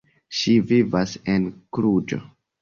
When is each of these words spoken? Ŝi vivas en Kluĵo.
Ŝi 0.37 0.53
vivas 0.71 1.13
en 1.35 1.45
Kluĵo. 1.79 2.21